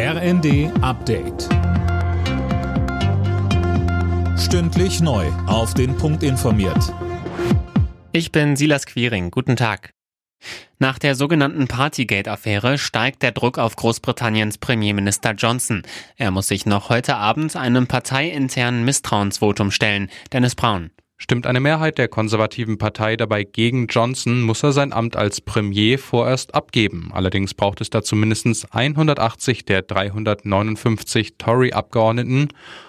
[0.00, 1.48] RND Update.
[4.38, 5.26] Stündlich neu.
[5.48, 6.94] Auf den Punkt informiert.
[8.12, 9.32] Ich bin Silas Quiring.
[9.32, 9.90] Guten Tag.
[10.78, 15.82] Nach der sogenannten Partygate-Affäre steigt der Druck auf Großbritanniens Premierminister Johnson.
[16.16, 20.10] Er muss sich noch heute Abend einem parteiinternen Misstrauensvotum stellen.
[20.32, 20.92] Dennis Braun.
[21.20, 25.98] Stimmt eine Mehrheit der konservativen Partei dabei gegen Johnson, muss er sein Amt als Premier
[25.98, 27.10] vorerst abgeben.
[27.12, 32.48] Allerdings braucht es dazu mindestens 180 der 359 Tory-Abgeordneten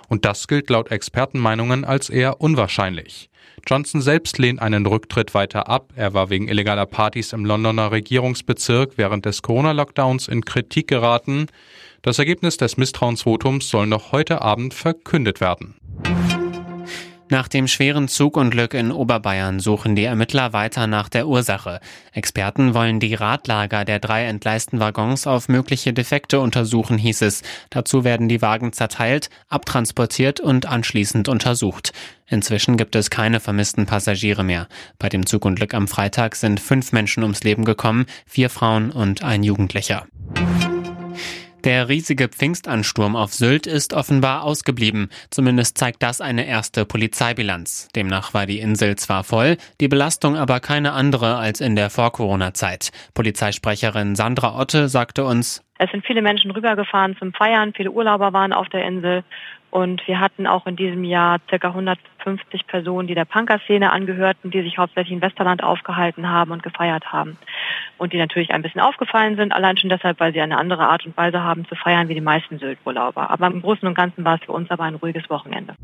[0.09, 3.31] und das gilt laut Expertenmeinungen als eher unwahrscheinlich.
[3.67, 5.91] Johnson selbst lehnt einen Rücktritt weiter ab.
[5.95, 11.47] Er war wegen illegaler Partys im Londoner Regierungsbezirk während des Corona-Lockdowns in Kritik geraten.
[12.03, 15.75] Das Ergebnis des Misstrauensvotums soll noch heute Abend verkündet werden.
[17.31, 21.79] Nach dem schweren Zugunglück in Oberbayern suchen die Ermittler weiter nach der Ursache.
[22.11, 27.43] Experten wollen die Radlager der drei entgleisten Waggons auf mögliche Defekte untersuchen, hieß es.
[27.69, 31.93] Dazu werden die Wagen zerteilt, abtransportiert und anschließend untersucht.
[32.25, 34.67] Inzwischen gibt es keine vermissten Passagiere mehr.
[34.97, 39.43] Bei dem Zugunglück am Freitag sind fünf Menschen ums Leben gekommen, vier Frauen und ein
[39.43, 40.07] Jugendlicher.
[41.65, 45.09] Der riesige Pfingstansturm auf Sylt ist offenbar ausgeblieben.
[45.29, 47.89] Zumindest zeigt das eine erste Polizeibilanz.
[47.93, 52.91] Demnach war die Insel zwar voll, die Belastung aber keine andere als in der Vor-Corona-Zeit.
[53.13, 58.51] Polizeisprecherin Sandra Otte sagte uns, es sind viele Menschen rübergefahren zum Feiern, viele Urlauber waren
[58.51, 59.23] auf der Insel
[59.71, 61.67] und wir hatten auch in diesem Jahr ca.
[61.67, 67.11] 150 Personen, die der Punkerszene angehörten, die sich hauptsächlich in Westerland aufgehalten haben und gefeiert
[67.11, 67.37] haben.
[67.99, 71.05] Und die natürlich ein bisschen aufgefallen sind, allein schon deshalb, weil sie eine andere Art
[71.05, 73.29] und Weise haben zu feiern wie die meisten Sylt-Urlauber.
[73.29, 75.75] Aber im Großen und Ganzen war es für uns aber ein ruhiges Wochenende.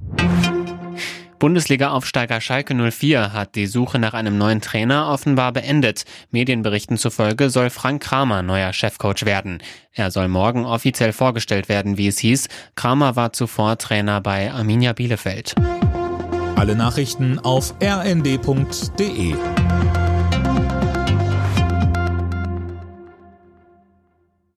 [1.40, 6.06] Bundesliga-Aufsteiger Schalke 04 hat die Suche nach einem neuen Trainer offenbar beendet.
[6.32, 9.62] Medienberichten zufolge soll Frank Kramer neuer Chefcoach werden.
[9.92, 12.48] Er soll morgen offiziell vorgestellt werden, wie es hieß.
[12.76, 15.54] Kramer war zuvor Trainer bei Arminia Bielefeld.
[16.56, 19.36] Alle Nachrichten auf rnd.de